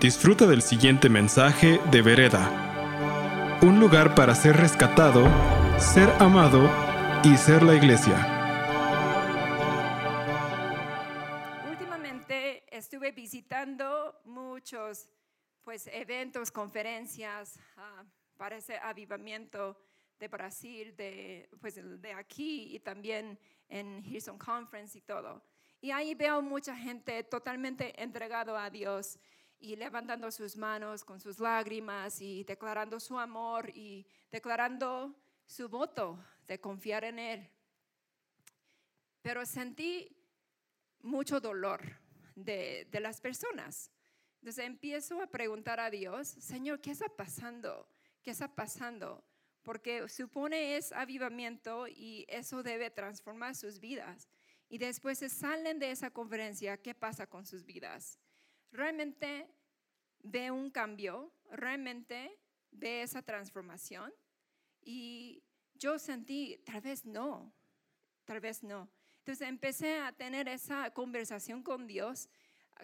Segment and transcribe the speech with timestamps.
[0.00, 3.60] Disfruta del siguiente mensaje de Vereda.
[3.62, 5.24] Un lugar para ser rescatado,
[5.78, 6.68] ser amado
[7.24, 8.14] y ser la iglesia.
[11.70, 15.08] Últimamente estuve visitando muchos
[15.62, 18.04] pues, eventos, conferencias ah,
[18.36, 19.80] para ese avivamiento
[20.18, 23.38] de Brasil, de, pues, de aquí y también
[23.68, 25.42] en Houston Conference y todo.
[25.80, 29.18] Y ahí veo mucha gente totalmente entregado a Dios
[29.58, 35.14] y levantando sus manos con sus lágrimas y declarando su amor y declarando
[35.46, 37.50] su voto de confiar en Él.
[39.22, 40.16] Pero sentí
[41.00, 41.80] mucho dolor
[42.34, 43.90] de, de las personas.
[44.40, 47.88] Entonces empiezo a preguntar a Dios, Señor, ¿qué está pasando?
[48.22, 49.24] ¿Qué está pasando?
[49.62, 54.28] Porque supone es avivamiento y eso debe transformar sus vidas.
[54.68, 58.18] Y después se salen de esa conferencia, ¿qué pasa con sus vidas?
[58.74, 59.48] Realmente
[60.22, 62.38] ve un cambio, realmente
[62.72, 64.12] ve esa transformación.
[64.82, 65.42] Y
[65.74, 67.52] yo sentí, tal vez no,
[68.24, 68.90] tal vez no.
[69.18, 72.28] Entonces empecé a tener esa conversación con Dios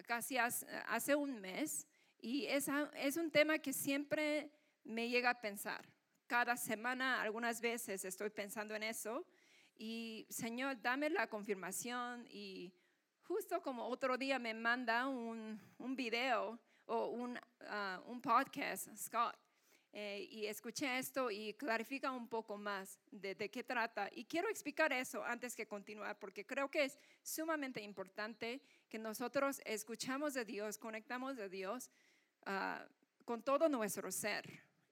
[0.07, 1.85] casi hace un mes
[2.19, 4.49] y es, es un tema que siempre
[4.83, 5.87] me llega a pensar.
[6.25, 9.27] Cada semana, algunas veces estoy pensando en eso
[9.75, 12.73] y Señor, dame la confirmación y
[13.31, 19.37] justo como otro día me manda un, un video o un, uh, un podcast, Scott,
[19.93, 24.09] eh, y escuché esto y clarifica un poco más de, de, qué trata.
[24.13, 29.61] Y quiero explicar eso antes que continuar, porque creo que es sumamente importante que nosotros
[29.63, 31.89] escuchamos de Dios, conectamos de Dios
[32.47, 32.83] uh,
[33.23, 34.43] con todo nuestro ser.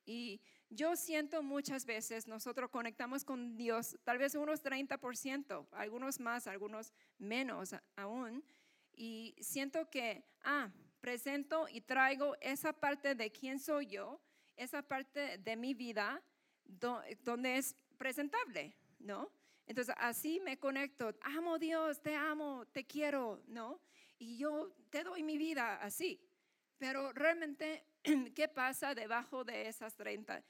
[0.05, 6.47] Y yo siento muchas veces nosotros conectamos con Dios, tal vez unos 30%, algunos más,
[6.47, 8.43] algunos menos aún,
[8.93, 14.21] y siento que, ah, presento y traigo esa parte de quién soy yo,
[14.55, 16.21] esa parte de mi vida
[16.65, 19.31] donde es presentable, ¿no?
[19.65, 23.79] Entonces así me conecto, amo Dios, te amo, te quiero, ¿no?
[24.17, 26.19] Y yo te doy mi vida así.
[26.77, 27.85] Pero realmente,
[28.35, 30.43] ¿qué pasa debajo de esas 30?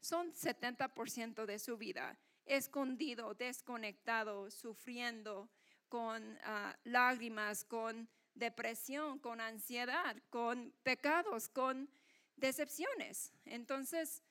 [0.00, 5.48] Son 70% de su vida escondido, desconectado, sufriendo
[5.88, 11.88] con ah, lágrimas, con depresión, con ansiedad, con pecados, con
[12.36, 13.32] decepciones.
[13.44, 14.22] Entonces,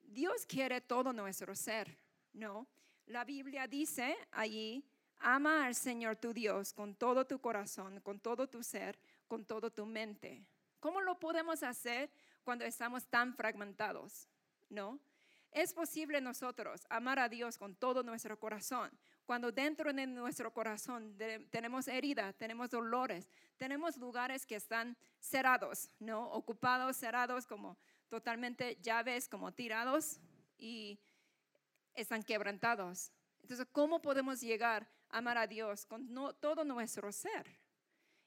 [0.00, 1.96] Dios quiere todo nuestro ser,
[2.32, 2.66] ¿no?
[3.06, 4.84] La Biblia dice allí,
[5.18, 9.70] ama al Señor tu Dios con todo tu corazón, con todo tu ser, con todo
[9.70, 10.44] tu mente.
[10.80, 12.10] ¿Cómo lo podemos hacer?
[12.48, 14.26] Cuando estamos tan fragmentados,
[14.70, 14.98] ¿no?
[15.50, 18.90] Es posible nosotros amar a Dios con todo nuestro corazón,
[19.26, 21.14] cuando dentro de nuestro corazón
[21.50, 26.30] tenemos heridas, tenemos dolores, tenemos lugares que están cerrados, ¿no?
[26.30, 27.76] Ocupados, cerrados, como
[28.08, 30.18] totalmente llaves, como tirados
[30.56, 30.98] y
[31.92, 33.12] están quebrantados.
[33.42, 36.08] Entonces, ¿cómo podemos llegar a amar a Dios con
[36.40, 37.44] todo nuestro ser?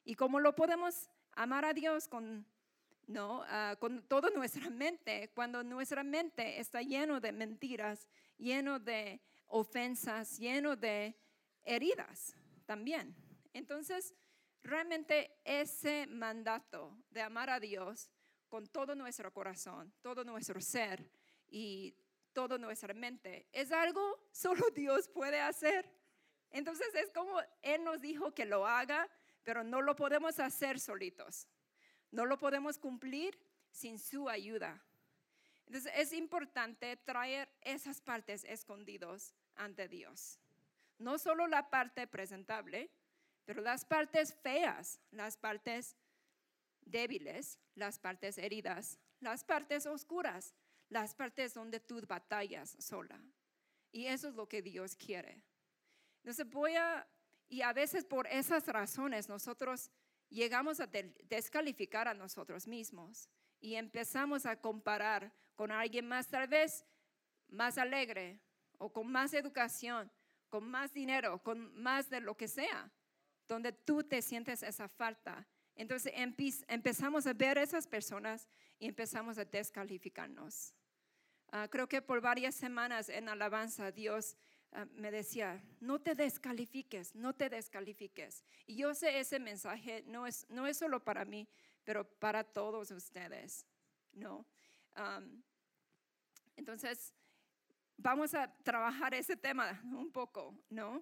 [0.06, 2.46] ¿Y cómo lo podemos amar a Dios con
[3.08, 3.44] ¿no?
[3.48, 8.08] Ah, con toda nuestra mente, cuando nuestra mente está lleno de mentiras,
[8.38, 11.16] lleno de ofensas, lleno de
[11.64, 12.36] heridas
[12.66, 13.16] también.
[13.54, 14.16] Entonces,
[14.64, 18.10] realmente ese mandato de amar a Dios
[18.48, 21.10] con todo nuestro corazón, todo nuestro ser
[21.48, 21.96] y
[22.34, 25.90] toda nuestra mente es algo solo Dios puede hacer.
[26.50, 29.10] Entonces es como Él nos dijo que lo haga,
[29.44, 31.48] pero no lo podemos hacer solitos.
[32.12, 33.38] No lo podemos cumplir
[33.72, 34.82] sin su ayuda.
[35.66, 40.38] Entonces es importante traer esas partes escondidos ante Dios.
[40.98, 42.92] No solo la parte presentable,
[43.46, 45.96] pero las partes feas, las partes
[46.82, 50.54] débiles, las partes heridas, las partes oscuras,
[50.90, 53.20] las partes donde tú batallas sola.
[53.92, 55.44] Y eso es lo que Dios quiere.
[56.18, 57.08] Entonces voy a,
[57.48, 59.90] y a veces por esas razones nosotros
[60.32, 63.30] llegamos a descalificar a nosotros mismos
[63.60, 66.86] y empezamos a comparar con alguien más tal vez
[67.50, 68.40] más alegre
[68.78, 70.12] o con más educación,
[70.50, 72.92] con más dinero, con más de lo que sea,
[73.48, 75.48] donde tú te sientes esa falta.
[75.76, 76.14] Entonces
[76.68, 78.48] empezamos a ver esas personas
[78.80, 80.74] y empezamos a descalificarnos.
[81.52, 84.38] Ah, creo que por varias semanas en alabanza Dios
[84.74, 88.44] Ah, me decía, no te descalifiques, no te descalifiques.
[88.66, 91.48] Y yo sé ese mensaje no es, no es solo para mí,
[91.84, 93.66] pero para todos ustedes,
[94.14, 94.46] ¿no?
[96.58, 97.14] entonces,
[97.98, 101.02] vamos a trabajar ese tema un poco, ¿no?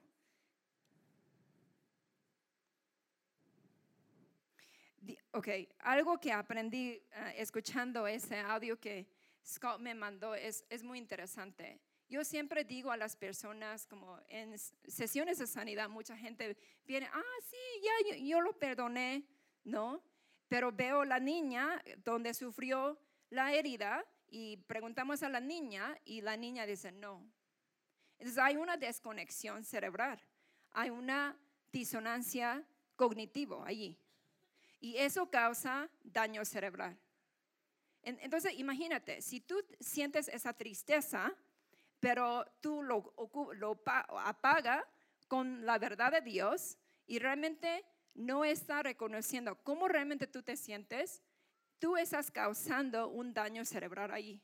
[5.32, 5.48] ok,
[5.80, 9.08] algo que aprendí eh, escuchando ese audio que
[9.46, 11.80] Scott me mandó es, es muy interesante.
[12.10, 17.24] Yo siempre digo a las personas, como en sesiones de sanidad, mucha gente viene, ah,
[17.48, 19.24] sí, ya yo, yo lo perdoné,
[19.64, 20.04] ¿no?
[20.48, 26.36] Pero veo la niña donde sufrió la herida y preguntamos a la niña y la
[26.36, 27.24] niña dice no.
[28.18, 30.20] Entonces hay una desconexión cerebral,
[30.72, 31.38] hay una
[31.72, 32.66] disonancia
[32.96, 34.00] cognitivo allí.
[34.80, 36.98] Y eso causa daño cerebral.
[38.02, 41.36] Entonces, imagínate, si tú sientes esa tristeza,
[42.00, 43.14] pero tú lo,
[43.56, 43.82] lo
[44.20, 44.88] apaga
[45.28, 51.24] con la verdad de Dios y realmente no está reconociendo cómo realmente tú te sientes,
[51.80, 54.42] tú estás causando un daño cerebral ahí.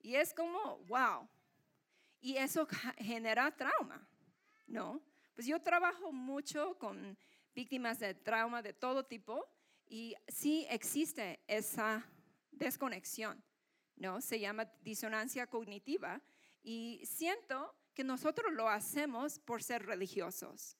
[0.00, 1.28] Y es como, wow.
[2.20, 2.66] Y eso
[2.98, 4.06] genera trauma,
[4.66, 5.02] ¿no?
[5.34, 7.18] Pues yo trabajo mucho con
[7.54, 9.46] víctimas de trauma de todo tipo
[9.86, 12.06] y sí existe esa
[12.50, 13.42] desconexión,
[13.96, 14.20] ¿no?
[14.20, 16.20] Se llama disonancia cognitiva
[16.62, 20.76] y siento que nosotros lo hacemos por ser religiosos.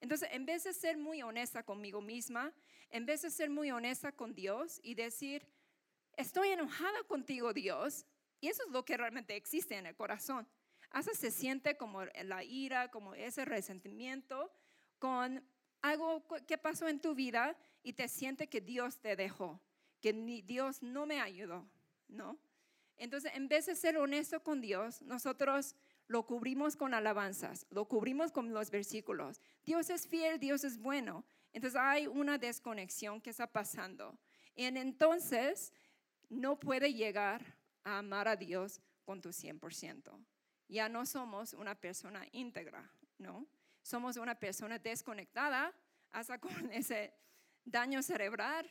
[0.00, 2.52] Entonces, en vez de ser muy honesta conmigo misma,
[2.90, 5.46] en vez de ser muy honesta con Dios y decir,
[6.16, 8.06] estoy enojada contigo, Dios,
[8.40, 10.46] y eso es lo que realmente existe en el corazón.
[10.90, 14.52] Hasta se siente como la ira, como ese resentimiento
[14.98, 15.42] con
[15.82, 19.60] algo que pasó en tu vida y te siente que Dios te dejó,
[20.00, 20.12] que
[20.44, 21.68] Dios no me ayudó,
[22.08, 22.38] ¿no?
[22.96, 25.74] Entonces, en vez de ser honesto con Dios, nosotros
[26.06, 29.40] lo cubrimos con alabanzas, lo cubrimos con los versículos.
[29.64, 31.24] Dios es fiel, Dios es bueno.
[31.52, 34.18] Entonces hay una desconexión que está pasando.
[34.54, 35.72] Y entonces
[36.28, 40.24] no puede llegar a amar a Dios con tu 100%.
[40.68, 43.46] Ya no somos una persona íntegra, ¿no?
[43.82, 45.74] Somos una persona desconectada
[46.10, 47.14] hasta con ese
[47.64, 48.68] daño cerebral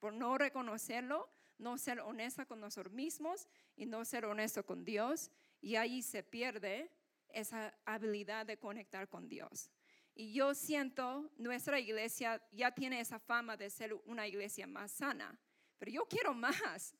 [0.00, 5.30] por no reconocerlo, no ser honesta con nosotros mismos y no ser honesto con Dios
[5.60, 6.90] y ahí se pierde
[7.28, 9.70] esa habilidad de conectar con Dios.
[10.14, 15.38] Y yo siento, nuestra iglesia ya tiene esa fama de ser una iglesia más sana,
[15.78, 16.94] pero yo quiero más.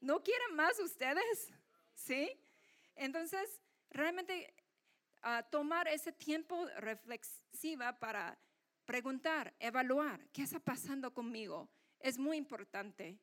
[0.00, 1.52] ¿No quieren más ustedes?
[1.94, 2.30] ¿Sí?
[2.94, 3.60] Entonces,
[3.90, 4.52] realmente
[5.22, 8.38] ah, tomar ese tiempo reflexiva para
[8.84, 11.68] preguntar, evaluar, ¿qué está pasando conmigo?
[12.00, 13.18] Es muy importante,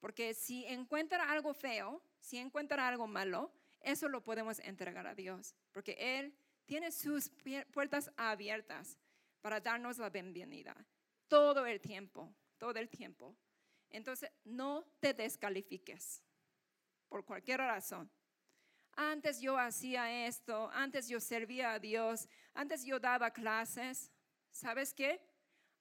[0.00, 5.54] porque si encuentra algo feo, si encuentra algo malo, eso lo podemos entregar a Dios,
[5.72, 6.36] porque Él
[6.66, 7.30] tiene sus
[7.72, 8.98] puertas abiertas
[9.40, 10.76] para darnos la bienvenida
[11.28, 13.36] todo el tiempo, todo el tiempo.
[13.90, 16.22] Entonces, no te descalifiques
[17.08, 18.10] por cualquier razón.
[18.92, 24.10] Antes yo hacía esto, antes yo servía a Dios, antes yo daba clases.
[24.50, 25.20] ¿Sabes qué?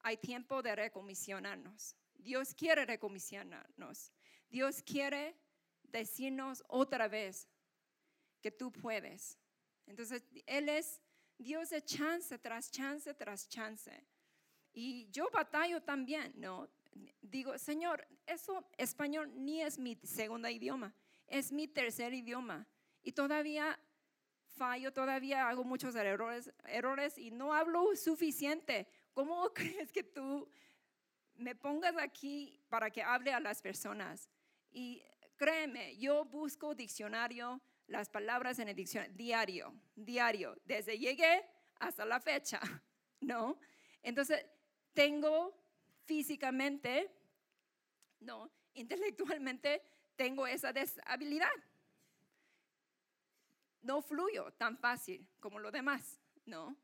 [0.04, 1.96] Hay tiempo de recomisionarnos.
[2.28, 4.12] Dios quiere recomisionarnos.
[4.50, 5.34] Dios quiere
[5.82, 7.48] decirnos otra vez,
[8.42, 9.40] que tú puedes.
[9.86, 11.02] Entonces, Él es
[11.38, 14.06] Dios de chance tras chance tras chance.
[14.74, 16.68] Y yo batallo también, ¿no?
[17.22, 20.94] Digo, Señor, eso español ni es mi segundo idioma,
[21.28, 22.68] es mi tercer idioma.
[23.04, 23.80] Y todavía
[24.58, 28.86] fallo, todavía hago muchos errores, errores y no hablo suficiente.
[29.14, 30.50] ¿Cómo crees que tú
[31.38, 34.30] me pongas aquí para que hable a las personas?
[34.71, 35.04] Y
[35.35, 41.45] créeme, yo busco diccionario, las palabras en el diccionario diario, diario, desde llegué
[41.80, 42.59] hasta la fecha,
[43.21, 43.59] ¿no?
[44.02, 44.45] Entonces,
[44.94, 45.56] tengo
[46.06, 47.12] físicamente,
[48.19, 48.52] ¿no?
[48.73, 49.81] Intelectualmente
[50.16, 51.52] tengo esa deshabilidad.
[53.81, 56.76] No fluyo tan fácil como lo demás, ¿no?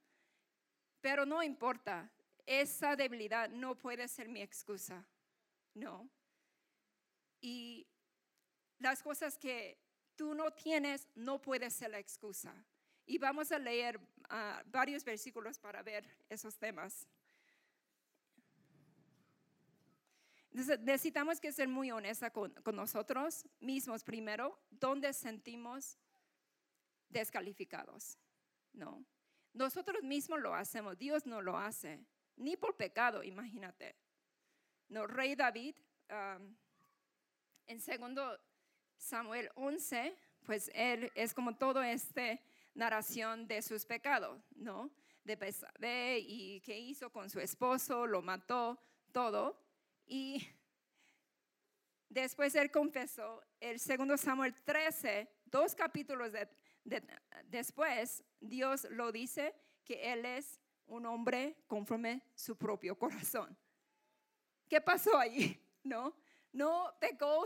[1.01, 2.09] Pero no importa,
[2.45, 5.05] esa debilidad no puede ser mi excusa,
[5.73, 6.09] ¿no?
[7.41, 7.87] Y
[8.79, 9.77] las cosas que
[10.15, 12.53] tú no tienes, no puede ser la excusa.
[13.05, 17.07] Y vamos a leer ah, varios versículos para ver esos temas.
[20.81, 25.97] necesitamos que ser muy honesta con, con nosotros mismos primero, donde sentimos
[27.09, 28.19] descalificados,
[28.71, 29.03] ¿no?
[29.53, 33.95] Nosotros mismos lo hacemos, Dios no lo hace, ni por pecado, imagínate.
[34.89, 35.75] No, Rey David,
[37.67, 38.39] en segundo
[38.97, 42.41] Samuel 11, pues él es como todo este
[42.73, 44.91] narración de sus pecados, ¿no?
[45.23, 49.57] De Besabé y qué hizo con su esposo, lo mató, todo.
[50.05, 50.47] Y
[52.09, 56.33] después él confesó, el segundo Samuel 13, dos capítulos
[57.45, 63.57] después, Dios lo dice que él es un hombre conforme su propio corazón.
[64.73, 65.59] ¿qué pasó ahí?
[65.83, 66.15] ¿No?
[66.51, 67.45] No pecó,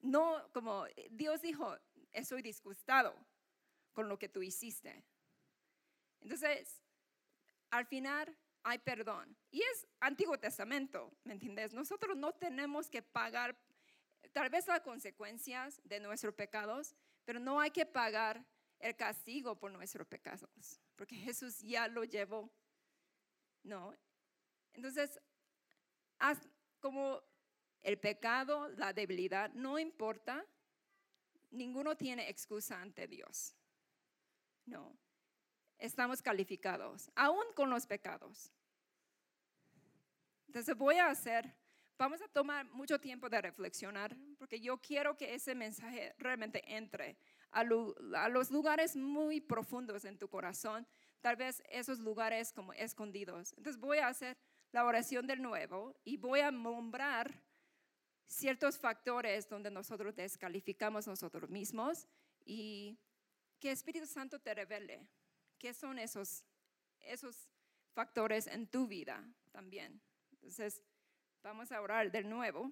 [0.00, 1.76] no, como Dios dijo,
[2.12, 3.14] estoy disgustado
[3.92, 5.04] con lo que tú hiciste.
[6.20, 6.80] Entonces,
[7.70, 9.36] al final hay perdón.
[9.50, 11.74] Y es Antiguo Testamento, ¿me entiendes?
[11.74, 13.56] Nosotros no tenemos que pagar
[14.32, 18.44] tal vez las consecuencias de nuestros pecados, pero no hay que pagar
[18.86, 22.50] el castigo por nuestros pecados, porque Jesús ya lo llevó.
[23.62, 23.94] No.
[24.72, 25.18] Entonces,
[26.80, 27.20] como
[27.82, 30.46] el pecado, la debilidad, no importa,
[31.50, 33.54] ninguno tiene excusa ante Dios.
[34.64, 34.96] No.
[35.78, 38.52] Estamos calificados, aún con los pecados.
[40.46, 41.54] Entonces voy a hacer,
[41.98, 47.18] vamos a tomar mucho tiempo de reflexionar, porque yo quiero que ese mensaje realmente entre
[47.56, 50.86] a, los lugares muy profundos en tu corazón,
[51.22, 53.54] tal vez esos lugares como escondidos.
[53.56, 54.36] Entonces voy a hacer
[54.72, 57.42] la oración del nuevo y voy a nombrar
[58.26, 62.06] ciertos factores donde nosotros descalificamos nosotros mismos
[62.44, 62.98] y
[63.58, 65.08] que Espíritu Santo te revele
[65.58, 66.44] qué son esos,
[67.00, 67.48] esos
[67.94, 70.02] factores en tu vida también.
[70.30, 70.82] Entonces,
[71.42, 72.70] vamos a orar de nuevo.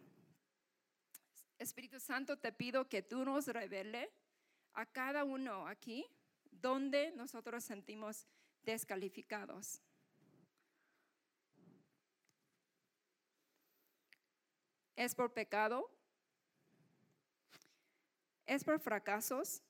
[1.58, 4.12] Espíritu Santo, te pido que tú nos revele
[4.74, 6.06] a cada uno aquí
[6.50, 8.26] donde nosotros sentimos
[8.62, 9.80] descalificados.
[14.96, 15.90] ¿Es por pecado?
[18.46, 19.62] ¿Es por fracasos?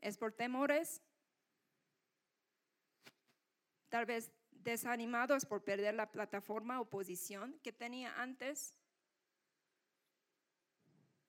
[0.00, 1.00] ¿Es por temores?
[3.88, 8.74] Tal vez desanimados por perder la plataforma o posición que tenía antes.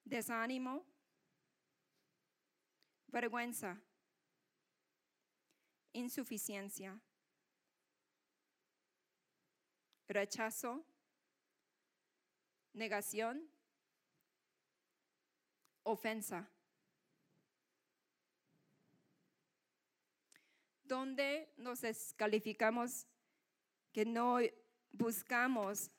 [0.04, 0.86] Desánimo,
[3.08, 3.82] vergüenza,
[5.94, 7.00] insuficiencia,
[10.08, 10.86] rechazo,
[12.74, 13.50] negación,
[15.84, 16.50] ofensa.
[20.84, 23.08] Donde nos descalificamos
[23.92, 24.40] que no
[24.92, 25.92] buscamos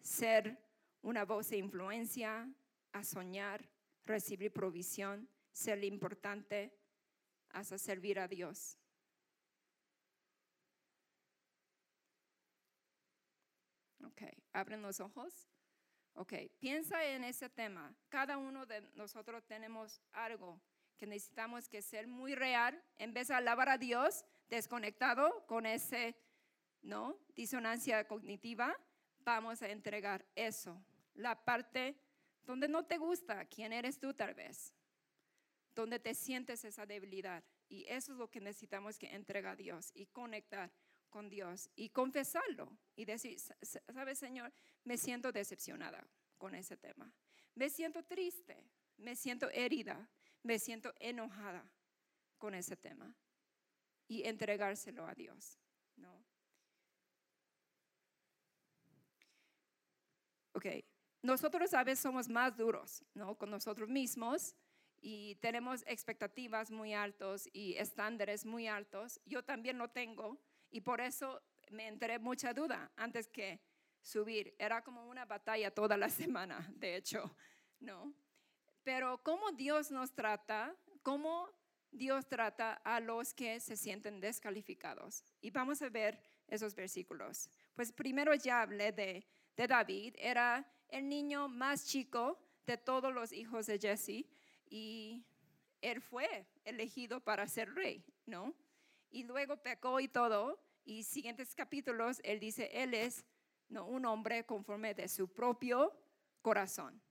[0.00, 0.58] ser
[1.02, 2.48] una voz de influencia,
[2.92, 3.68] a soñar,
[4.04, 6.72] recibir provisión, ser importante,
[7.50, 8.78] hasta servir a Dios.
[14.04, 15.48] Ok, abren los ojos.
[16.14, 17.94] Ok, piensa en ese tema.
[18.08, 20.60] Cada uno de nosotros tenemos algo
[20.96, 22.82] que necesitamos que ser muy real.
[22.96, 26.16] En vez de alabar a Dios, desconectado con ese
[26.82, 27.16] ¿no?
[27.34, 28.76] Disonancia cognitiva,
[29.20, 31.96] vamos a entregar eso, la parte
[32.44, 34.74] donde no te gusta, quién eres tú tal vez,
[35.74, 37.42] donde te sientes esa debilidad.
[37.68, 40.70] Y eso es lo que necesitamos que entregar a Dios y conectar
[41.10, 43.38] con Dios y confesarlo y decir,
[43.92, 44.52] ¿sabes, Señor?
[44.84, 46.06] Me siento decepcionada
[46.38, 47.12] con ese tema.
[47.54, 48.56] Me siento triste,
[48.96, 50.08] me siento herida,
[50.42, 51.70] me siento enojada
[52.38, 53.14] con ese tema
[54.08, 55.58] y entregárselo a Dios,
[55.96, 56.24] ¿no?
[60.54, 60.66] Ok,
[61.22, 63.36] nosotros a veces somos más duros, ¿no?
[63.36, 64.54] Con nosotros mismos
[65.02, 69.20] y tenemos expectativas muy altos y estándares muy altos.
[69.26, 70.40] Yo también lo tengo
[70.70, 73.60] y por eso me entré mucha duda antes que
[74.00, 74.54] subir.
[74.58, 77.36] Era como una batalla toda la semana, de hecho,
[77.80, 78.14] ¿no?
[78.82, 81.50] Pero cómo Dios nos trata, cómo
[81.90, 85.24] Dios trata a los que se sienten descalificados.
[85.40, 86.18] Y vamos a ver
[86.48, 87.50] esos versículos.
[87.74, 93.32] Pues primero ya hablé de de David, era el niño más chico de todos los
[93.32, 94.26] hijos de Jesse
[94.72, 95.22] y
[95.82, 98.54] él fue elegido para ser rey, ¿no?
[99.10, 103.26] Y luego pecó y todo, y siguientes capítulos él dice, él es
[103.68, 103.84] ¿no?
[103.84, 105.92] un hombre conforme de su propio
[106.40, 107.02] corazón.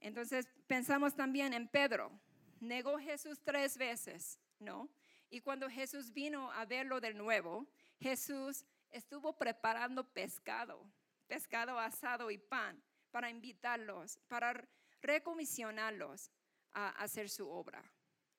[0.00, 2.12] Entonces pensamos también en Pedro,
[2.60, 4.90] negó Jesús tres veces, ¿no?
[5.30, 7.66] Y cuando Jesús vino a verlo de nuevo,
[7.98, 10.84] Jesús estuvo preparando pescado,
[11.26, 14.68] pescado asado y pan para invitarlos, para
[15.02, 16.30] recomisionarlos
[16.72, 17.82] a hacer su obra.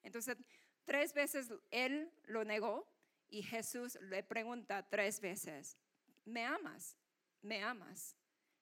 [0.01, 0.37] Entonces,
[0.85, 2.87] tres veces él lo negó
[3.29, 5.77] y Jesús le pregunta tres veces,
[6.25, 6.97] ¿me amas?
[7.41, 8.15] ¿Me amas?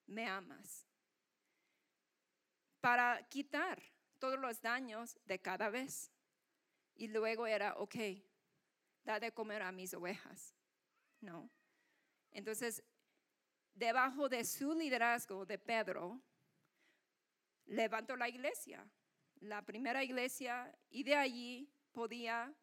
[0.08, 0.86] ¿Me amas?
[2.80, 3.82] Para quitar
[4.18, 6.12] todos los daños de cada vez.
[6.96, 7.96] Y luego era, ok,
[9.04, 10.56] da de comer a mis ovejas.
[11.20, 11.50] No.
[12.32, 12.84] Entonces,
[13.74, 16.22] debajo de su liderazgo de Pedro,
[17.66, 18.86] levantó la iglesia,
[19.40, 22.54] la primera iglesia, y de allí podía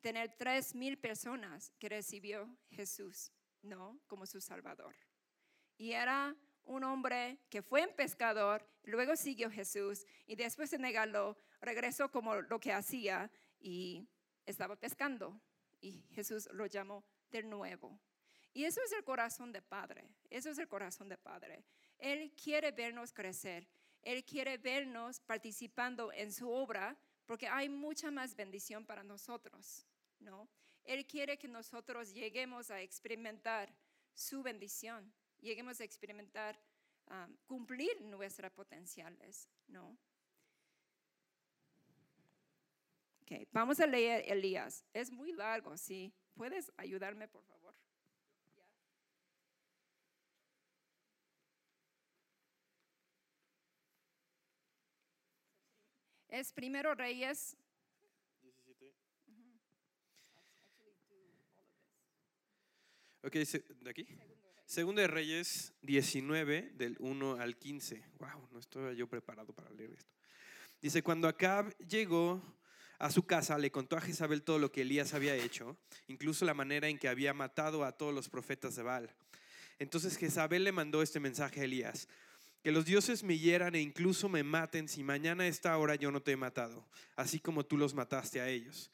[0.00, 3.32] tener tres mil personas que recibió Jesús
[3.62, 4.00] ¿no?
[4.06, 4.94] Como su Salvador.
[5.76, 11.36] Y era un hombre que fue un pescador, luego siguió Jesús y después de negarlo,
[11.60, 14.08] regresó como lo que hacía y
[14.44, 15.40] estaba pescando.
[15.80, 18.00] Y Jesús lo llamó de nuevo.
[18.58, 21.64] Y eso es el corazón de Padre, eso es el corazón de Padre.
[21.96, 23.68] Él quiere vernos crecer,
[24.02, 29.86] Él quiere vernos participando en su obra porque hay mucha más bendición para nosotros,
[30.18, 30.48] ¿no?
[30.82, 33.72] Él quiere que nosotros lleguemos a experimentar
[34.12, 36.58] su bendición, lleguemos a experimentar,
[37.12, 39.96] um, cumplir nuestras potenciales, ¿no?
[43.22, 44.84] Okay, vamos a leer Elías.
[44.92, 46.12] Es muy largo, ¿sí?
[46.34, 47.57] ¿Puedes ayudarme, por favor?
[56.28, 57.56] Es primero Reyes.
[58.42, 58.94] 17.
[63.22, 64.06] Ok, ¿de aquí?
[64.66, 68.04] Segundo de Reyes 19, del 1 al 15.
[68.18, 70.12] Wow, no estoy yo preparado para leer esto.
[70.82, 72.42] Dice, cuando Acab llegó
[72.98, 76.52] a su casa, le contó a Jezabel todo lo que Elías había hecho, incluso la
[76.52, 79.14] manera en que había matado a todos los profetas de Baal.
[79.78, 82.06] Entonces Jezabel le mandó este mensaje a Elías
[82.68, 86.10] que los dioses me hieran e incluso me maten si mañana a esta hora yo
[86.10, 88.90] no te he matado, así como tú los mataste a ellos.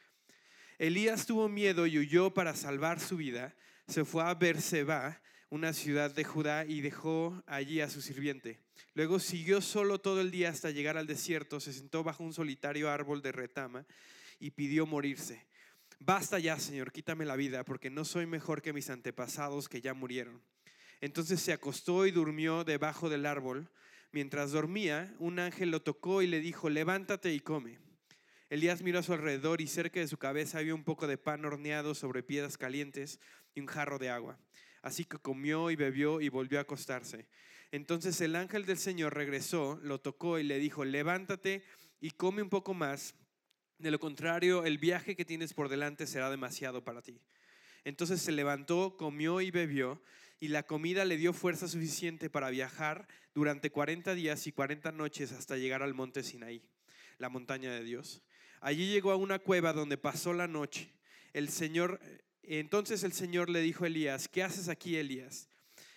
[0.78, 3.52] Elías tuvo miedo y huyó para salvar su vida.
[3.88, 8.60] Se fue a Berseba, una ciudad de Judá, y dejó allí a su sirviente.
[8.94, 12.88] Luego siguió solo todo el día hasta llegar al desierto, se sentó bajo un solitario
[12.88, 13.84] árbol de retama
[14.38, 15.48] y pidió morirse.
[15.98, 19.94] Basta ya, Señor, quítame la vida, porque no soy mejor que mis antepasados que ya
[19.94, 20.40] murieron.
[21.00, 23.70] Entonces se acostó y durmió debajo del árbol.
[24.12, 27.78] Mientras dormía, un ángel lo tocó y le dijo, levántate y come.
[28.50, 31.44] Elías miró a su alrededor y cerca de su cabeza había un poco de pan
[31.44, 33.18] horneado sobre piedras calientes
[33.54, 34.38] y un jarro de agua.
[34.82, 37.26] Así que comió y bebió y volvió a acostarse.
[37.72, 41.64] Entonces el ángel del Señor regresó, lo tocó y le dijo, levántate
[42.00, 43.16] y come un poco más.
[43.78, 47.20] De lo contrario, el viaje que tienes por delante será demasiado para ti.
[47.82, 50.00] Entonces se levantó, comió y bebió
[50.44, 55.32] y la comida le dio fuerza suficiente para viajar durante 40 días y 40 noches
[55.32, 56.60] hasta llegar al monte Sinaí,
[57.16, 58.20] la montaña de Dios.
[58.60, 60.92] Allí llegó a una cueva donde pasó la noche.
[61.32, 61.98] El Señor,
[62.42, 65.48] entonces el Señor le dijo a Elías, ¿qué haces aquí, Elías?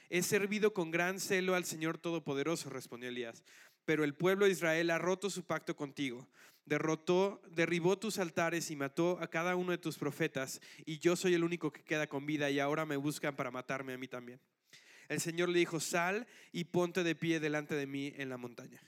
[0.10, 3.44] He servido con gran celo al Señor Todopoderoso, respondió Elías,
[3.88, 6.28] pero el pueblo de Israel ha roto su pacto contigo
[6.67, 11.34] derrotó, derribó tus altares y mató a cada uno de tus profetas, y yo soy
[11.34, 14.39] el único que queda con vida, y ahora me buscan para matarme a mí también.
[15.08, 18.82] El Señor le dijo, sal y ponte de pie delante de mí en la montaña.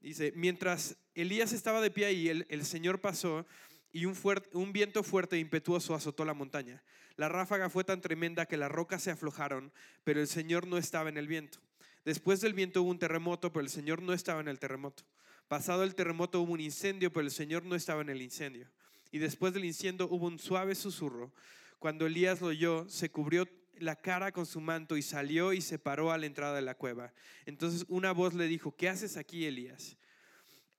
[0.00, 3.44] Dice, mientras Elías estaba de pie ahí, el, el Señor pasó
[3.90, 4.16] y un,
[4.52, 6.84] un viento fuerte e impetuoso azotó la montaña.
[7.16, 9.72] La ráfaga fue tan tremenda que las rocas se aflojaron,
[10.04, 11.58] pero el Señor no estaba en el viento.
[12.04, 15.04] Después del viento hubo un terremoto, pero el Señor no estaba en el terremoto.
[15.48, 18.68] Pasado el terremoto hubo un incendio, pero el Señor no estaba en el incendio.
[19.10, 21.32] Y después del incendio hubo un suave susurro.
[21.78, 25.78] Cuando Elías lo oyó, se cubrió la cara con su manto y salió y se
[25.78, 27.12] paró a la entrada de la cueva.
[27.46, 29.96] Entonces una voz le dijo, ¿qué haces aquí, Elías?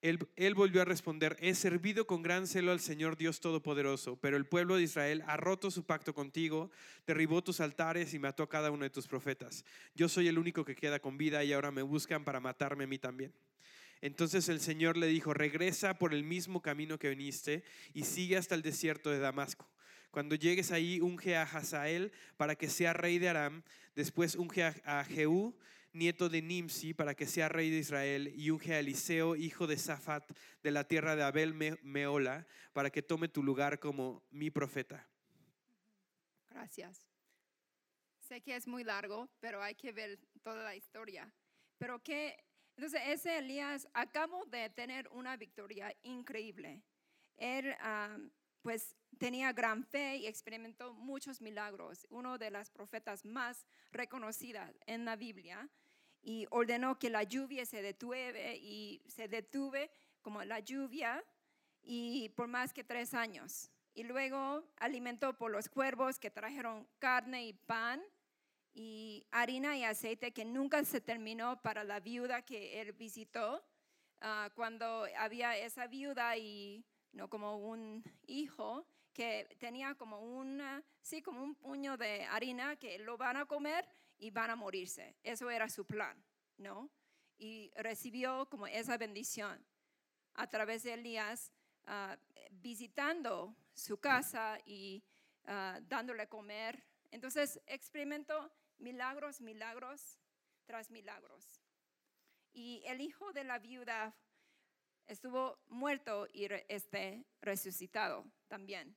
[0.02, 4.46] Él, volvió a responder, he servido con gran celo al Señor Dios Todopoderoso, pero el
[4.46, 6.72] pueblo de Israel ha roto su pacto contigo,
[7.06, 9.66] derribó tus altares y mató a cada uno de tus profetas.
[9.96, 12.88] Yo soy el único que queda con vida y ahora me buscan para matarme a
[12.88, 13.34] mí también.
[14.00, 18.56] Entonces el Señor le dijo, regresa por el mismo camino que viniste y sigue hasta
[18.56, 19.70] el desierto de Damasco.
[20.12, 23.64] Cuando llegues ahí, unge a Hazael para que sea rey de Aram,
[23.96, 25.54] después unge a Jehú
[25.94, 29.78] nieto de Nimsi, para que sea rey de Israel, y unge a Eliseo, hijo de
[29.78, 30.30] Safat,
[30.62, 35.08] de la tierra de Abel Meola, para que tome tu lugar como mi profeta.
[36.50, 37.08] Gracias.
[38.20, 41.32] Sé que es muy largo, pero hay que ver toda la historia.
[41.78, 42.38] Pero que,
[42.76, 46.84] entonces ese Elías acabó de tener una victoria increíble.
[47.38, 47.74] Él,
[48.62, 52.08] pues, tenía gran fe y experimentó muchos milagros.
[52.10, 55.70] Uno de las profetas más reconocidas en la Biblia
[56.22, 59.90] y ordenó que la lluvia se detuve y se detuve
[60.22, 61.24] como la lluvia
[61.82, 63.72] y por más que tres años.
[63.94, 68.02] Y luego alimentó por los cuervos que trajeron carne y pan
[68.74, 73.64] y harina y aceite que nunca se terminó para la viuda que él visitó.
[74.22, 81.22] Ah, cuando había esa viuda y no como un hijo, que tenía como, una, sí,
[81.22, 85.18] como un puño de harina que lo van a comer y van a morirse.
[85.24, 86.24] Eso era su plan,
[86.58, 86.90] ¿no?
[87.38, 89.66] Y recibió como esa bendición
[90.36, 91.52] a través de Elías
[91.86, 92.18] ah,
[92.52, 95.04] visitando su casa y
[95.46, 96.84] ah, dándole comer.
[97.12, 100.20] Entonces experimentó milagros, milagros
[100.66, 101.62] tras milagros.
[102.54, 104.16] Y el hijo de la viuda
[105.10, 108.96] estuvo muerto y este, resucitado también.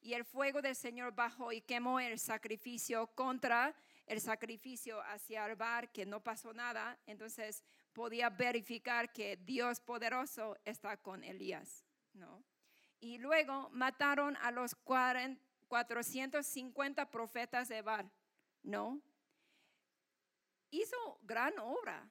[0.00, 5.54] Y el fuego del Señor bajó y quemó el sacrificio contra el sacrificio hacia el
[5.56, 6.98] bar, que no pasó nada.
[7.06, 7.62] Entonces
[7.92, 12.42] podía verificar que Dios poderoso está con Elías, ¿no?
[13.00, 18.10] Y luego mataron a los 450 profetas de Bar,
[18.62, 19.02] ¿no?
[20.70, 22.10] Hizo gran obra,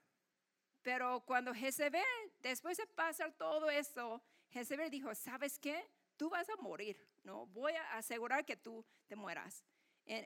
[0.88, 2.02] pero cuando Jezebel,
[2.40, 5.86] después de pasar todo eso, Jezebel dijo, ¿sabes qué?
[6.16, 7.46] Tú vas a morir, ¿no?
[7.48, 9.66] Voy a asegurar que tú te mueras.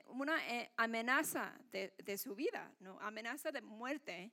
[0.06, 2.96] Una eh, amenaza de, de su vida, ¿no?
[3.00, 4.30] Amenaza de muerte.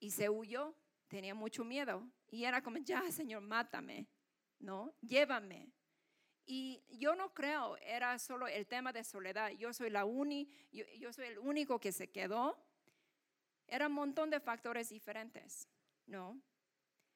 [0.00, 0.74] Y se huyó,
[1.06, 2.10] tenía mucho miedo.
[2.32, 4.08] Y era como, ya, Señor, mátame,
[4.58, 4.96] ¿no?
[5.00, 5.70] Llévame.
[6.44, 9.50] Y yo no creo, era solo el tema de soledad.
[9.50, 12.63] Yo soy la uni, yo, yo soy el único que se quedó
[13.66, 15.68] era un montón de factores diferentes,
[16.06, 16.40] ¿no?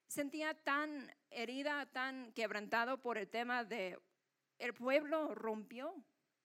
[0.07, 3.99] Sentía tan herida, tan quebrantado por el tema de
[4.59, 5.95] el pueblo rompió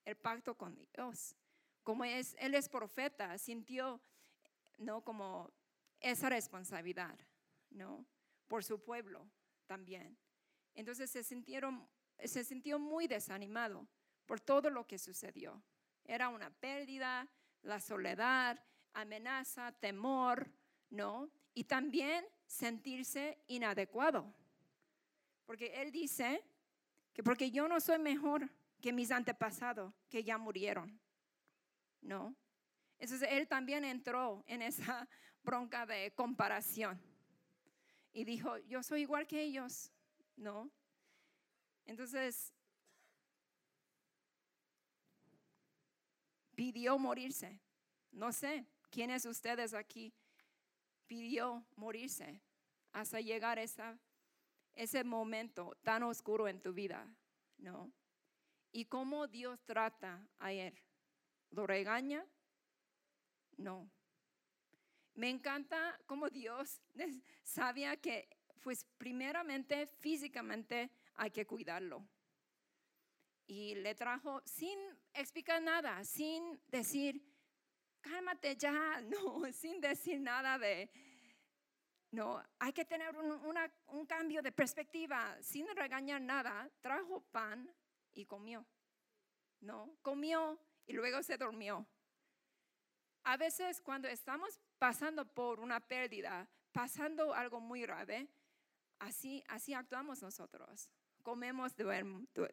[0.05, 1.35] el pacto con Dios.
[1.83, 4.01] Como es, él es profeta, sintió,
[4.77, 5.03] ¿no?
[5.03, 5.51] Como
[5.99, 7.17] esa responsabilidad,
[7.69, 8.05] ¿no?
[8.47, 9.27] Por su pueblo
[9.65, 10.17] también.
[10.75, 11.87] Entonces se sintieron,
[12.23, 13.87] se sintió muy desanimado
[14.25, 15.63] por todo lo que sucedió.
[16.05, 17.27] Era una pérdida,
[17.61, 18.63] la soledad,
[18.93, 20.51] amenaza, temor,
[20.89, 21.29] ¿no?
[21.53, 24.33] Y también sentirse inadecuado.
[25.45, 26.43] Porque él dice
[27.13, 28.49] que porque yo no soy mejor
[28.81, 30.99] que mis antepasados que ya murieron,
[32.01, 32.35] ¿no?
[32.99, 35.07] Entonces él también entró en esa
[35.43, 37.01] bronca de comparación
[38.13, 39.91] y dijo, yo soy igual que ellos,
[40.35, 40.71] ¿no?
[41.85, 42.53] Entonces
[46.55, 47.59] pidió morirse,
[48.11, 50.13] no sé, ¿Quiénes ustedes aquí
[51.07, 52.43] pidió morirse
[52.91, 53.63] hasta llegar a
[54.75, 57.11] ese momento tan oscuro en tu vida?
[57.57, 57.91] ¿No?
[58.71, 60.77] ¿Y cómo Dios trata a él?
[61.49, 62.23] ¿Lo regaña?
[63.57, 63.89] No.
[65.15, 66.79] Me encanta cómo Dios
[67.43, 68.29] sabía que,
[68.61, 72.07] pues primeramente físicamente hay que cuidarlo.
[73.47, 74.77] Y le trajo sin
[75.15, 77.32] explicar nada, sin decir,
[78.03, 80.91] cálmate ya, no, sin decir nada de,
[82.11, 87.73] no, hay que tener un, cambio de perspectiva, sin regañar nada, trajo pan
[88.13, 88.63] y comió,
[89.61, 89.97] ¿no?
[90.03, 91.87] Comió y luego se durmió.
[93.23, 98.27] A veces cuando estamos pasando por una pérdida, pasando algo muy grave,
[98.99, 100.91] así, así actuamos nosotros.
[101.23, 101.73] Comemos,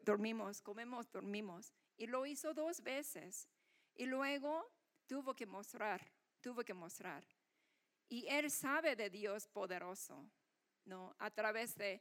[0.02, 1.74] dormimos, comemos, dormimos.
[1.98, 3.48] Y lo hizo dos veces.
[3.94, 4.70] Y luego
[5.10, 6.00] tuvo que mostrar,
[6.40, 7.26] tuvo que mostrar.
[8.08, 10.30] Y él sabe de Dios poderoso,
[10.84, 11.16] ¿no?
[11.18, 12.00] A través de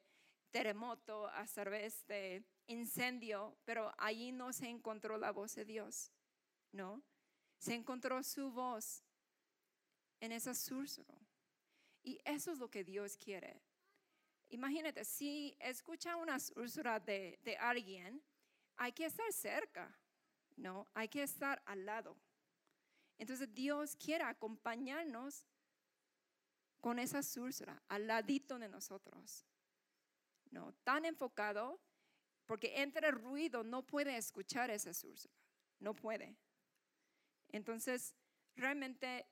[0.51, 6.11] terremoto, a través de incendio, pero allí no se encontró la voz de Dios,
[6.71, 7.01] ¿no?
[7.57, 9.03] Se encontró su voz
[10.19, 11.19] en ese susurro.
[12.03, 13.59] Y eso es lo que Dios quiere.
[14.49, 18.21] Imagínate, si escucha una susurra de, de alguien,
[18.77, 19.99] hay que estar cerca,
[20.57, 20.87] ¿no?
[20.93, 22.15] Hay que estar al lado.
[23.19, 25.45] Entonces Dios quiere acompañarnos
[26.81, 29.45] con esa susurra al ladito de nosotros.
[30.51, 31.79] No, tan enfocado,
[32.45, 35.35] porque entre ruido no puede escuchar esa susurra,
[35.79, 36.35] no puede.
[37.49, 38.15] Entonces,
[38.55, 39.27] realmente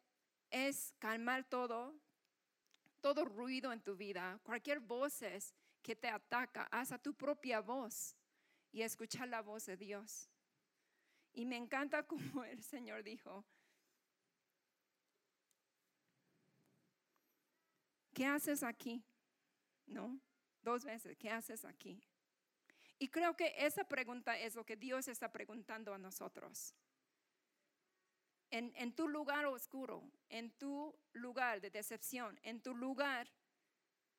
[0.51, 1.95] es calmar todo,
[3.01, 5.23] todo ruido en tu vida, cualquier voz
[5.81, 8.15] que te ataca, haz tu propia voz
[8.71, 10.29] y escuchar la voz de Dios.
[11.33, 13.45] Y me encanta como el Señor dijo,
[18.17, 19.05] ¿qué haces aquí?
[19.85, 20.19] ¿No?
[20.63, 22.01] Dos veces, ¿qué haces aquí?
[22.97, 26.73] Y creo que esa pregunta es lo que Dios está preguntando a nosotros.
[28.49, 33.29] En, tu lugar oscuro, en tu lugar de decepción, en tu lugar,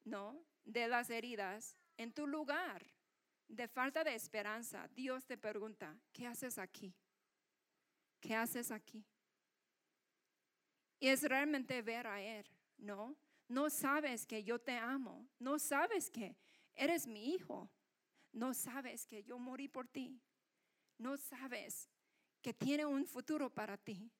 [0.04, 0.44] ¿no?
[0.64, 2.86] De las heridas, en tu lugar
[3.48, 6.94] de falta de esperanza, Dios te pregunta, ¿qué haces aquí?
[8.20, 9.04] ¿Qué haces aquí?
[11.00, 13.16] Y es realmente ver a Él, ¿no?
[13.48, 15.26] No sabes que yo te amo.
[15.38, 16.36] No sabes que
[16.74, 17.70] eres mi hijo.
[18.32, 20.20] No sabes que yo morí por ti.
[20.98, 21.88] No sabes
[22.42, 24.10] que tiene un futuro para ti.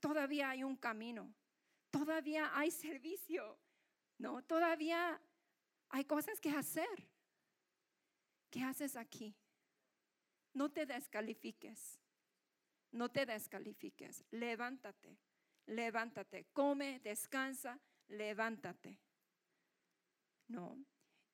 [0.00, 1.34] Todavía hay un camino.
[1.90, 3.58] Todavía hay servicio.
[4.16, 5.20] No, todavía
[5.88, 7.08] hay cosas que hacer.
[8.50, 9.36] ¿Qué haces aquí?
[10.58, 12.00] no te descalifiques.
[12.90, 14.24] No te descalifiques.
[14.32, 15.16] Levántate.
[15.66, 16.46] Levántate.
[16.52, 18.98] Come, descansa, levántate.
[20.48, 20.76] No.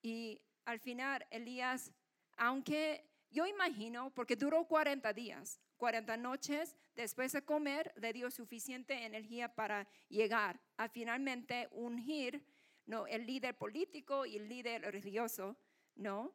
[0.02, 1.92] Y al final, Elías,
[2.36, 9.04] aunque yo imagino, porque duró 40 días, 40 noches, después de comer, le dio suficiente
[9.04, 12.44] energía para llegar a finalmente ungir
[12.86, 13.06] ¿no?
[13.06, 15.56] el líder político y el líder religioso,
[15.94, 16.34] ¿no?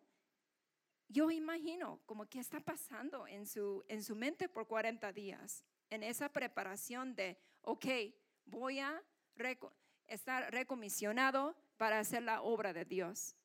[1.07, 6.03] Yo imagino como que está pasando en su, en su mente por 40 días, en
[6.03, 7.85] esa preparación de, ok,
[8.45, 9.01] voy a
[10.09, 13.35] estar recomisionado para hacer la obra de Dios.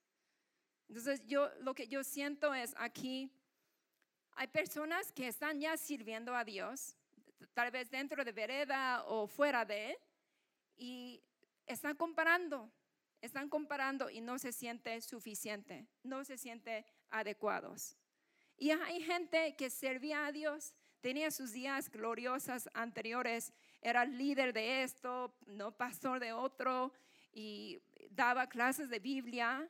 [0.89, 3.31] Entonces, yo lo que yo siento es aquí,
[4.33, 6.97] hay personas que están ya sirviendo a Dios,
[7.53, 9.99] tal vez dentro de vereda o fuera de,
[10.77, 11.23] y
[11.67, 12.71] están comparando,
[13.21, 17.97] están comparando y no se siente suficiente, no se siente adecuados.
[18.57, 23.53] Y hay gente que servía a Dios, tenía sus días gloriosas anteriores,
[23.85, 26.93] era líder de esto, no pastor de otro,
[27.33, 29.69] y daba clases de Biblia,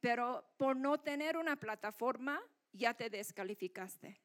[0.00, 2.40] pero por no tener una plataforma
[2.72, 4.20] ya te descalificaste.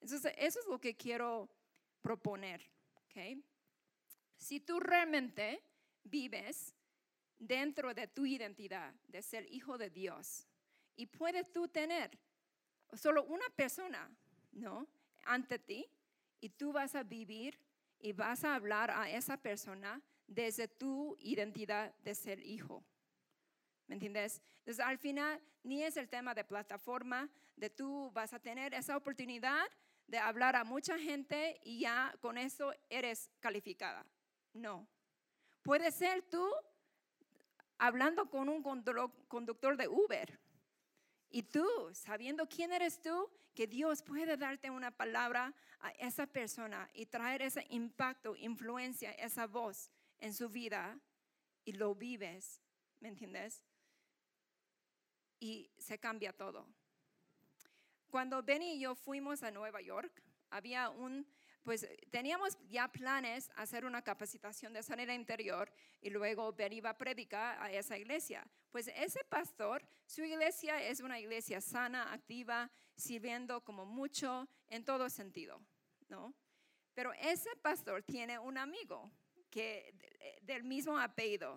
[0.00, 1.50] Entonces, eso es lo que quiero
[2.00, 2.70] proponer.
[4.36, 5.62] Si tú realmente
[6.02, 6.74] vives
[7.38, 10.46] dentro de tu identidad de ser hijo de Dios
[10.96, 12.18] y puedes tú tener
[12.92, 14.10] solo una persona,
[14.52, 14.86] ¿no?
[15.24, 15.88] Ante ti
[16.40, 17.58] y tú vas a vivir
[18.04, 22.84] y vas a hablar a esa persona desde tu identidad de ser hijo.
[23.86, 24.42] ¿Me entiendes?
[24.58, 28.98] Entonces, al final, ni es el tema de plataforma, de tú vas a tener esa
[28.98, 29.64] oportunidad
[30.06, 34.04] de hablar a mucha gente y ya con eso eres calificada.
[34.52, 34.86] No.
[35.62, 36.46] Puede ser tú
[37.78, 40.38] hablando con un conductor de Uber
[41.34, 46.88] y tú, sabiendo quién eres tú, que Dios puede darte una palabra a esa persona
[46.94, 50.96] y traer ese impacto, influencia, esa voz en su vida
[51.64, 52.60] y lo vives,
[53.00, 53.64] ¿me entiendes?
[55.40, 56.68] Y se cambia todo.
[58.12, 61.26] Cuando Benny y yo fuimos a Nueva York, había un,
[61.64, 66.96] pues teníamos ya planes hacer una capacitación de sanidad interior y luego Ben iba a
[66.96, 68.46] predicar a esa iglesia.
[68.74, 75.08] Pues ese pastor, su iglesia es una iglesia sana, activa, sirviendo como mucho en todo
[75.08, 75.60] sentido,
[76.08, 76.34] ¿no?
[76.92, 79.12] Pero ese pastor tiene un amigo
[79.48, 79.94] que
[80.42, 81.56] del mismo apellido,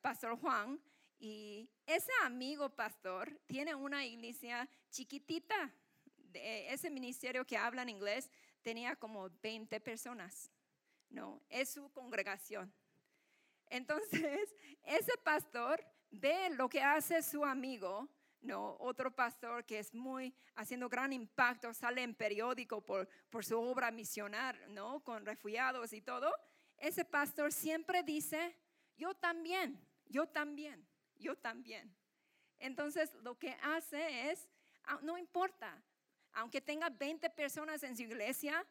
[0.00, 0.80] Pastor Juan,
[1.18, 5.74] y ese amigo pastor tiene una iglesia chiquitita.
[6.32, 8.30] Ese ministerio que habla en inglés
[8.62, 10.50] tenía como 20 personas.
[11.10, 12.72] No, es su congregación.
[13.68, 15.84] Entonces, ese pastor
[16.14, 18.08] ve lo que hace su amigo,
[18.40, 23.58] no, otro pastor que es muy haciendo gran impacto, sale en periódico por, por su
[23.58, 25.00] obra misionar, ¿no?
[25.00, 26.32] Con refugiados y todo.
[26.76, 28.56] Ese pastor siempre dice,
[28.96, 30.86] yo también, yo también
[31.18, 31.94] yo también.
[32.58, 34.48] Entonces, lo que hace es,
[34.84, 35.82] ah, no importa,
[36.32, 38.64] aunque tenga 20 personas en su iglesia,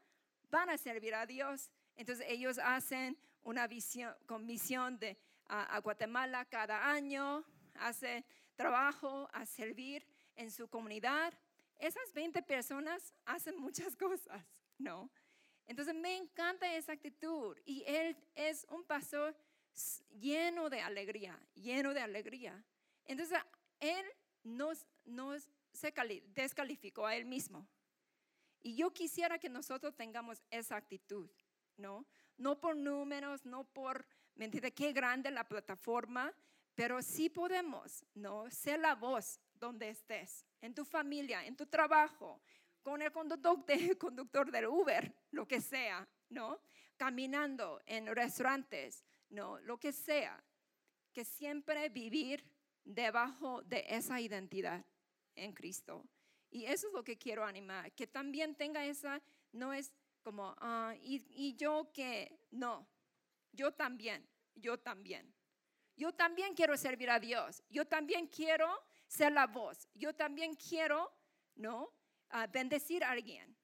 [0.49, 1.69] van a servir a Dios.
[1.95, 5.17] Entonces, ellos hacen una visión, comisión de,
[5.53, 7.43] a, Guatemala cada año,
[7.75, 11.33] hacen trabajo a servir en su comunidad.
[11.77, 14.43] Esas 20 personas hacen muchas cosas,
[14.77, 15.11] ¿no?
[15.65, 19.35] Entonces me encanta esa actitud y él es un pastor
[20.19, 22.63] lleno de alegría, lleno de alegría.
[23.05, 23.39] Entonces,
[23.79, 24.05] él
[24.43, 25.93] nos, nos se
[26.35, 27.67] descalificó a él mismo.
[28.61, 31.29] Y yo quisiera que nosotros tengamos esa actitud,
[31.77, 32.05] ¿no?
[32.37, 34.05] No por números, no por,
[34.35, 34.73] ¿me entiendes?
[34.73, 36.33] Qué grande la plataforma,
[36.75, 38.49] pero sí podemos, ¿no?
[38.49, 42.41] Ser la voz donde estés, en tu familia, en tu trabajo,
[42.81, 46.59] con el conductor, de, conductor del Uber, lo que sea, ¿no?
[46.97, 50.43] Caminando en restaurantes, no, lo que sea,
[51.11, 52.43] que siempre vivir
[52.83, 54.85] debajo de esa identidad
[55.35, 56.05] en Cristo.
[56.49, 59.91] Y eso es lo que quiero animar, que también tenga esa, no es
[60.21, 62.87] como, ah, y, y yo que, no,
[63.53, 65.33] yo también, yo también.
[65.95, 68.67] Yo también quiero servir a Dios, yo también quiero
[69.07, 71.13] ser la voz, yo también quiero,
[71.55, 71.93] ¿no?
[72.29, 73.55] Ah, bendecir a alguien.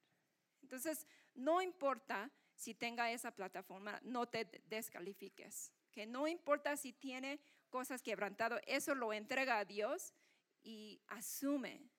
[0.61, 5.73] Entonces, no importa si tenga esa plataforma, no te descalifiques.
[5.91, 10.13] Que no importa si tiene cosas quebrantadas, eso lo entrega a Dios
[10.61, 11.89] y asume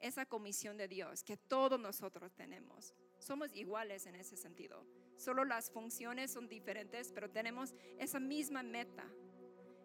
[0.00, 2.94] esa comisión de Dios que todos nosotros tenemos.
[3.18, 4.86] Somos iguales en ese sentido.
[5.16, 9.04] Solo las funciones son diferentes, pero tenemos esa misma meta.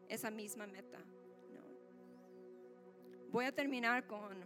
[0.09, 0.99] Esa misma meta.
[3.29, 4.43] Voy a terminar con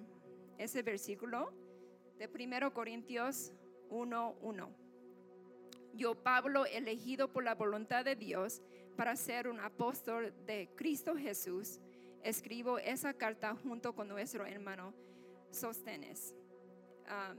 [0.58, 1.54] ese versículo
[2.18, 3.54] de 1 Corintios
[3.90, 4.70] 1:1.
[5.94, 8.62] Yo, Pablo, elegido por la voluntad de Dios
[8.96, 11.80] para ser un apóstol de Cristo Jesús,
[12.24, 14.94] escribo esa carta junto con nuestro hermano
[15.52, 16.34] Sostenes.
[17.08, 17.36] Ah,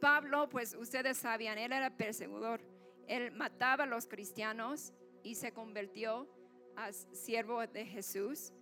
[0.00, 2.60] Pablo, pues ustedes sabían, él era perseguidor.
[3.08, 4.92] Él mataba a los cristianos
[5.22, 6.28] y se convirtió
[6.76, 8.52] a siervo de Jesús.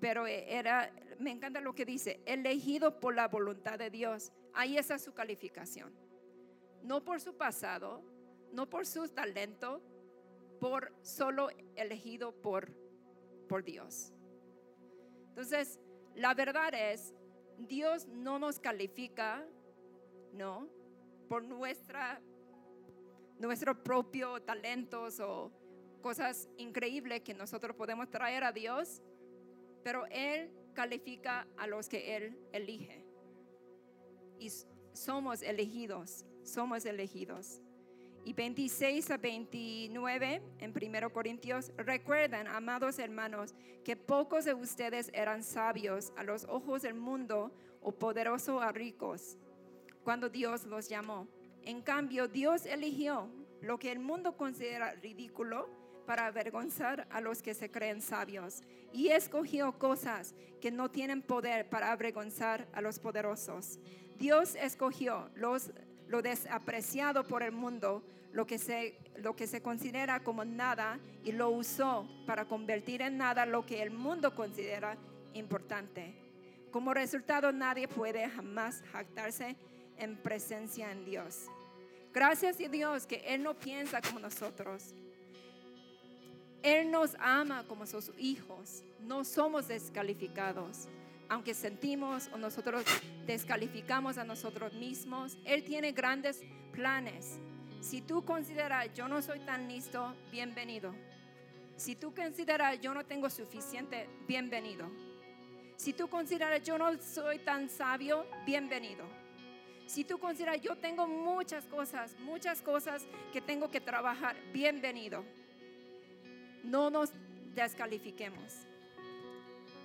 [0.00, 4.32] Pero era, me encanta lo que dice, elegido por la voluntad de Dios.
[4.52, 5.94] Ahí está su calificación.
[6.82, 8.02] No por su pasado,
[8.52, 9.82] no por su talento,
[10.60, 12.70] por solo elegido por,
[13.48, 14.12] por Dios.
[15.28, 15.80] Entonces,
[16.14, 17.14] la verdad es,
[17.58, 19.46] Dios no nos califica,
[20.32, 20.68] no,
[21.28, 22.20] por nuestra,
[23.38, 25.50] nuestro propio talentos o
[26.00, 29.02] cosas increíbles que nosotros podemos traer a Dios,
[29.82, 33.04] pero Él califica a los que Él elige.
[34.38, 34.50] Y
[34.92, 37.60] somos elegidos, somos elegidos.
[38.24, 45.44] Y 26 a 29 en 1 Corintios, recuerdan, amados hermanos, que pocos de ustedes eran
[45.44, 49.38] sabios a los ojos del mundo o poderosos a ricos
[50.02, 51.28] cuando Dios los llamó.
[51.66, 53.28] En cambio, Dios eligió
[53.60, 55.68] lo que el mundo considera ridículo
[56.06, 61.68] para avergonzar a los que se creen sabios y escogió cosas que no tienen poder
[61.68, 63.80] para avergonzar a los poderosos.
[64.16, 65.72] Dios escogió los,
[66.06, 71.32] lo desapreciado por el mundo lo que, se, lo que se considera como nada y
[71.32, 74.96] lo usó para convertir en nada lo que el mundo considera
[75.32, 76.14] importante.
[76.70, 79.56] Como resultado, nadie puede jamás jactarse
[79.96, 81.46] en presencia en Dios.
[82.16, 84.94] Gracias a Dios que Él no piensa como nosotros.
[86.62, 88.82] Él nos ama como sus hijos.
[89.00, 90.88] No somos descalificados.
[91.28, 92.84] Aunque sentimos o nosotros
[93.26, 96.40] descalificamos a nosotros mismos, Él tiene grandes
[96.72, 97.38] planes
[97.80, 100.92] si tú consideras yo no soy tan listo, bienvenido.
[101.76, 104.90] Si tú consideras yo no tengo suficiente, bienvenido.
[105.76, 109.04] Si tú consideras yo no soy tan sabio, bienvenido.
[109.86, 115.24] Si tú consideras yo tengo muchas cosas, muchas cosas que tengo que trabajar, bienvenido.
[116.64, 117.12] No nos
[117.54, 118.66] descalifiquemos.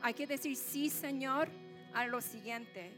[0.02, 1.50] Hay que decir sí, Señor,
[1.94, 2.92] a lo siguiente.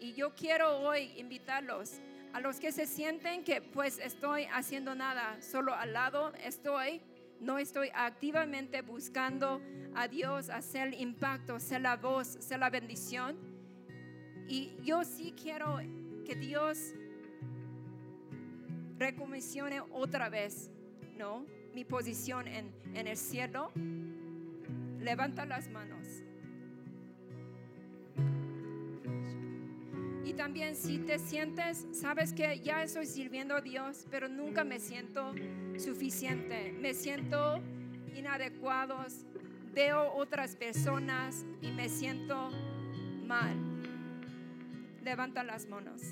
[0.00, 2.00] Y yo quiero hoy invitarlos
[2.32, 7.02] a los que se sienten que pues estoy haciendo nada, solo al lado estoy,
[7.40, 9.60] no estoy activamente buscando
[9.94, 13.36] a Dios, hacer impacto, ser la voz, ser la bendición.
[14.48, 15.80] Y yo sí quiero
[16.26, 16.92] que Dios
[18.98, 20.70] recomisione otra vez,
[21.16, 21.46] ¿no?
[21.72, 23.70] Mi posición en, en el cielo.
[24.98, 26.24] Levanta las manos.
[30.24, 34.80] Y también si te sientes, sabes que ya estoy sirviendo a Dios, pero nunca me
[34.80, 35.32] siento
[35.78, 37.62] suficiente, me siento
[38.16, 39.24] inadecuados,
[39.72, 42.50] veo otras personas y me siento
[43.24, 43.65] mal.
[45.06, 46.02] Levanta las manos.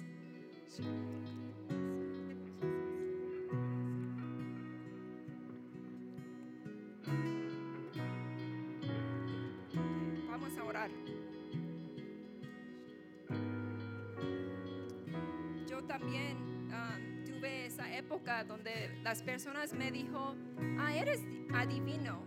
[10.28, 10.90] Vamos a orar.
[15.88, 20.36] también ah, tuve esa época donde las personas me dijo,
[20.78, 21.20] ah, eres
[21.52, 22.22] adivino,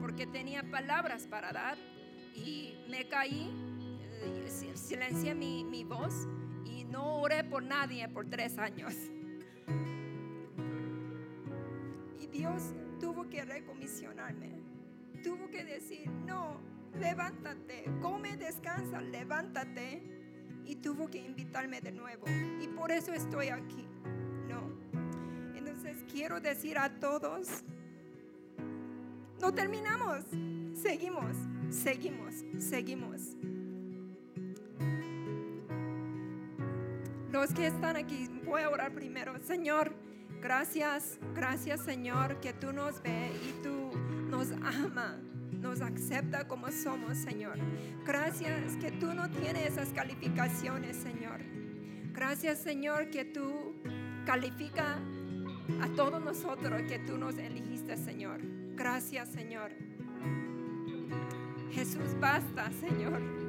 [0.00, 1.76] porque tenía palabras para dar
[2.36, 3.50] y me caí,
[4.74, 6.28] silencié mi, mi voz
[6.64, 8.94] y no oré por nadie por tres años.
[12.20, 14.50] Y Dios tuvo que recomisionarme,
[15.22, 16.60] tuvo que decir, no,
[16.98, 20.02] levántate, come, descansa, levántate
[20.64, 22.26] y tuvo que invitarme de nuevo.
[22.60, 23.86] Y por eso estoy aquí.
[24.48, 24.70] No.
[25.56, 27.64] Entonces quiero decir a todos,
[29.40, 30.24] no terminamos.
[30.74, 31.36] Seguimos,
[31.70, 33.36] seguimos, seguimos.
[37.42, 39.34] Los que están aquí, voy a orar primero.
[39.42, 39.92] Señor,
[40.40, 43.90] gracias, gracias Señor que tú nos ves y tú
[44.30, 45.16] nos amas
[45.50, 47.58] nos acepta como somos, Señor.
[48.06, 51.40] Gracias que tú no tienes esas calificaciones, Señor.
[52.12, 53.74] Gracias, Señor, que tú
[54.24, 55.00] califica
[55.80, 58.38] a todos nosotros que tú nos elegiste, Señor.
[58.76, 59.72] Gracias, Señor.
[61.72, 63.41] Jesús, basta, Señor.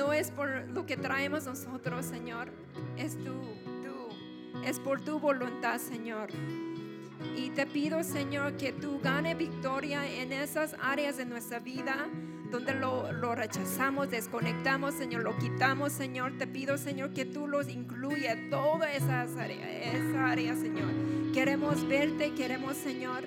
[0.00, 2.48] No es por lo que traemos nosotros, Señor.
[2.96, 3.34] Es tú,
[3.84, 4.64] tú.
[4.64, 6.30] Es por tu voluntad, Señor.
[7.36, 12.08] Y te pido, Señor, que tú gane victoria en esas áreas de nuestra vida
[12.50, 16.32] donde lo, lo rechazamos, desconectamos, Señor, lo quitamos, Señor.
[16.38, 20.88] Te pido, Señor, que tú los incluyas, toda esa área, esa área, Señor.
[21.34, 23.24] Queremos verte, queremos, Señor,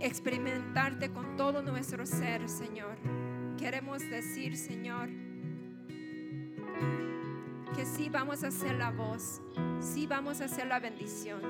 [0.00, 2.96] experimentarte con todo nuestro ser, Señor.
[3.66, 5.08] Queremos decir, Señor,
[7.74, 9.42] que sí vamos a hacer la voz,
[9.80, 11.42] sí vamos a hacer la bendición,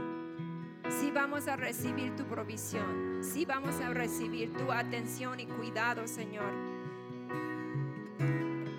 [0.89, 6.51] sí vamos a recibir tu provisión, sí vamos a recibir tu atención y cuidado, Señor.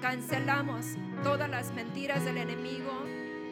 [0.01, 2.91] Cancelamos todas las mentiras del enemigo,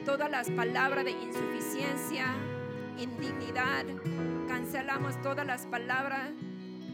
[0.03, 2.33] todas las palabras de insuficiencia,
[2.97, 3.85] indignidad.
[4.47, 6.31] Cancelamos todas las palabras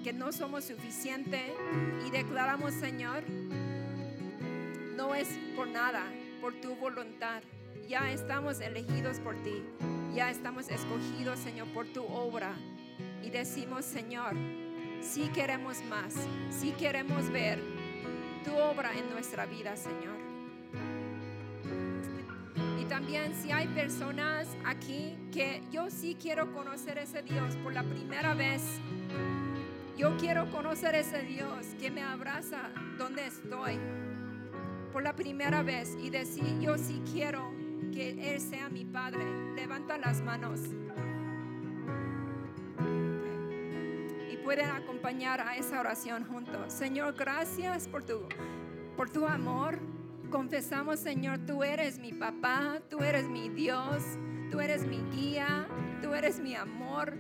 [0.02, 1.52] que no somos suficientes
[2.06, 3.24] y declaramos, Señor,
[4.96, 6.04] no es por nada,
[6.40, 7.42] por tu voluntad.
[7.88, 9.64] Ya estamos elegidos por ti,
[10.16, 12.54] ya estamos escogidos, Señor, por tu obra.
[13.24, 14.34] Y decimos, Señor,
[15.02, 16.16] si queremos más,
[16.50, 17.60] si queremos ver
[18.44, 20.20] tu obra en nuestra vida, Señor.
[22.80, 27.84] Y también si hay personas aquí que yo sí quiero conocer ese Dios por la
[27.84, 28.62] primera vez,
[30.02, 33.78] yo quiero conocer ese Dios que me abraza donde estoy
[34.92, 37.52] por la primera vez y decir, yo sí quiero
[37.94, 39.24] que Él sea mi Padre.
[39.54, 40.60] Levanta las manos.
[44.32, 46.74] Y pueden acompañar a esa oración juntos.
[46.74, 48.28] Señor, gracias por tu,
[48.98, 49.78] por tu amor.
[50.32, 54.02] Confesamos, Señor, tú eres mi papá, tú eres mi Dios,
[54.50, 55.68] tú eres mi guía,
[56.02, 57.14] tú eres mi amor.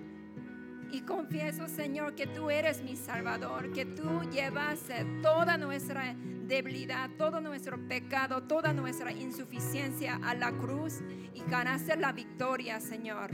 [0.91, 4.79] Y confieso, Señor, que tú eres mi Salvador, que tú llevas
[5.21, 6.15] toda nuestra
[6.47, 10.99] debilidad, todo nuestro pecado, toda nuestra insuficiencia a la cruz
[11.33, 13.31] y ganaste la victoria, Señor.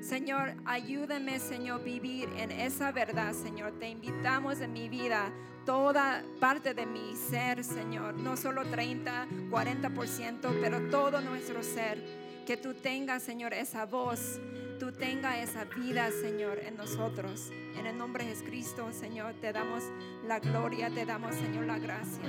[0.00, 3.78] Señor, ayúdame, Señor, vivir en esa verdad, Señor.
[3.78, 5.30] Te invitamos en mi vida,
[5.66, 8.14] toda parte de mi ser, Señor.
[8.14, 12.02] No solo 30, 40%, pero todo nuestro ser.
[12.46, 14.40] Que tú tengas, Señor, esa voz
[14.78, 17.50] tú tenga esa vida, Señor, en nosotros.
[17.78, 19.82] En el nombre de Jesucristo, Señor, te damos
[20.26, 22.24] la gloria, te damos, Señor, la gracia.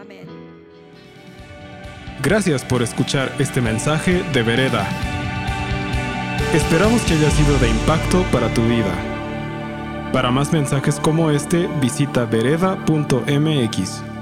[0.00, 0.26] Amén.
[2.22, 4.86] Gracias por escuchar este mensaje de Vereda.
[6.54, 8.94] Esperamos que haya sido de impacto para tu vida.
[10.12, 14.13] Para más mensajes como este, visita vereda.mx.